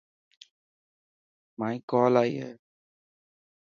مائي 1.59 1.77
ڪول 1.89 2.13
آئي 2.21 2.33
هي. 2.43 2.51